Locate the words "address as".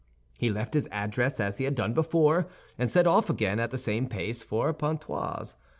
0.91-1.59